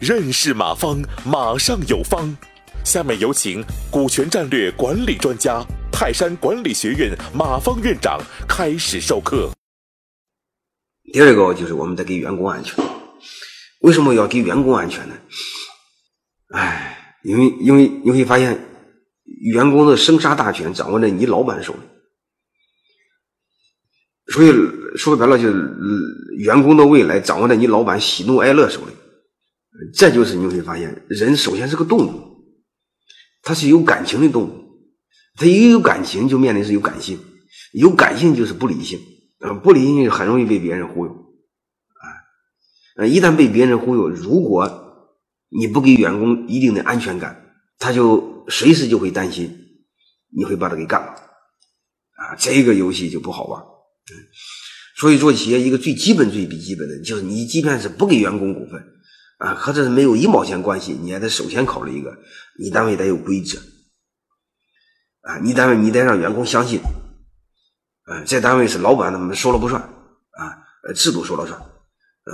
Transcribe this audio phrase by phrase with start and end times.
[0.00, 2.36] 认识马方，马上有方。
[2.84, 9.50] 下面有请股权战略管理专家、泰山管理学院马方院长开始授课。
[11.12, 12.84] 第二个就是我们得给员工安全。
[13.82, 15.14] 为什么要给员工安全呢？
[16.48, 18.58] 哎，因为因为你会发现，
[19.52, 21.80] 员工的生杀大权掌握在你老板手里，
[24.32, 24.50] 所以
[24.96, 25.78] 说白了就是
[26.36, 28.92] 员工的未来掌握在你老板喜怒哀乐手里。
[29.94, 32.44] 这就是你会发现，人首先是个动物，
[33.42, 34.64] 他是有感情的动物，
[35.34, 37.18] 他一有感情就面临是有感性，
[37.72, 39.00] 有感性就是不理性，
[39.40, 42.04] 嗯，不理性很容易被别人忽悠，啊，
[42.98, 45.16] 呃，一旦被别人忽悠，如果
[45.48, 49.58] 你不给员工一定的安全感，他就随时就会担心
[50.28, 53.60] 你会把他给干了，啊，这个游戏就不好玩，
[55.02, 58.80] 所以做企业一个最基本、最基本的就是你即便是不给员工股份。
[59.38, 62.16] 啊，和这是没有一毛钱关系，你还得首先考虑一个，
[62.60, 63.58] 你单位得有规则，
[65.22, 66.78] 啊，你单位你得让员工相信，
[68.04, 71.60] 啊，在单位是老板他们说了不算，啊，制度说了算，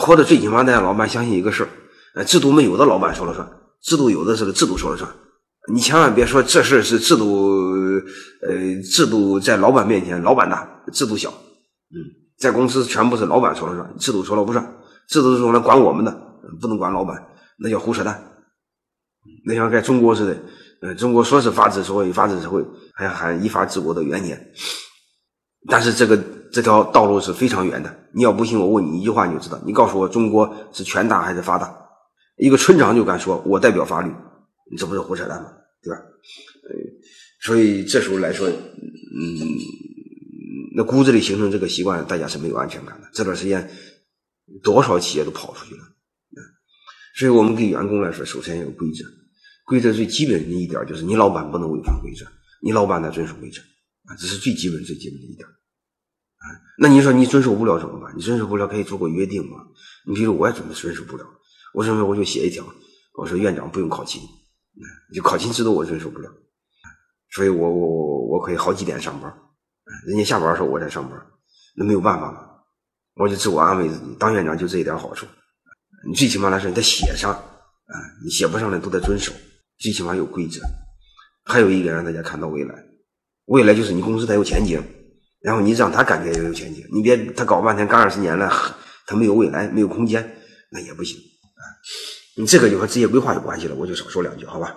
[0.00, 1.68] 或者最起码得让老板相信一个事
[2.14, 3.46] 儿，制度没有的老板说了算，
[3.82, 5.14] 制度有的是制度说了算，
[5.74, 7.60] 你千万别说这事是制度，
[8.48, 12.00] 呃，制度在老板面前老板大，制度小，嗯，
[12.38, 14.76] 在公司全部是老板说了算，制度说了不算，
[15.08, 16.22] 制度是用来管我们的。
[16.60, 17.26] 不能管老板，
[17.58, 18.22] 那叫胡扯淡。
[19.46, 20.36] 那像在中国似的，
[20.82, 22.62] 呃，中国说是法治社会，法治社会
[22.92, 24.38] 还喊依法治国的元年，
[25.68, 26.16] 但是这个
[26.52, 27.92] 这条道路是非常远的。
[28.12, 29.58] 你要不信，我问你一句话，你就知道。
[29.64, 31.74] 你告诉我，中国是权大还是法大？
[32.36, 34.12] 一个村长就敢说，我代表法律，
[34.70, 35.48] 你这不是胡扯淡吗？
[35.82, 35.96] 对吧？
[35.96, 36.76] 呃，
[37.40, 38.52] 所以这时候来说，嗯，
[40.76, 43.08] 那骨子里形成这个习惯，大家是没有安全感的。
[43.14, 43.70] 这段时间，
[44.62, 45.82] 多少企业都跑出去了。
[47.16, 49.04] 所以我们给员工来说，首先要有规则。
[49.66, 52.26] 规则最基本的一点就是，你老板不能违反规则，
[52.60, 53.60] 你老板得遵守规则
[54.04, 56.44] 啊，这是最基本、最基本的一点啊。
[56.76, 58.12] 那你说你遵守不了怎么办？
[58.16, 59.58] 你遵守不了可以做个约定嘛。
[60.06, 61.24] 你比如我也准备遵守不了，
[61.72, 62.66] 我认为我就写一条，
[63.16, 64.20] 我说院长不用考勤，
[65.14, 66.28] 就考勤制度我遵守不了，
[67.30, 69.32] 所以我我我我可以好几点上班，
[70.06, 71.20] 人家下班的时候我在上班，
[71.76, 72.40] 那没有办法嘛，
[73.16, 75.26] 我就自我安慰自己，当院长就这一点好处。
[76.06, 77.94] 你最起码来说，你得写上啊！
[78.22, 79.32] 你写不上来都得遵守，
[79.78, 80.60] 最起码有规则。
[81.44, 82.74] 还有一个让大家看到未来，
[83.46, 84.82] 未来就是你公司得有前景，
[85.40, 86.86] 然后你让他感觉也有前景。
[86.92, 88.50] 你别他搞半天干二十年了，
[89.06, 90.36] 他没有未来，没有空间，
[90.70, 91.62] 那也不行啊！
[92.36, 94.76] 你这个就和职业规划有关系了，我就少说两句，好吧？